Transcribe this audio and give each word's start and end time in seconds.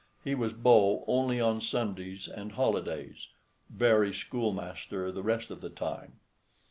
He 0.23 0.33
was 0.33 0.51
beau 0.53 1.03
only 1.05 1.39
on 1.39 1.61
Sundays 1.61 2.27
and 2.27 2.53
holidays; 2.53 3.27
very 3.69 4.15
schoolmaster 4.15 5.11
the 5.11 5.21
rest 5.21 5.51
of 5.51 5.61
the 5.61 5.69
time. 5.69 6.13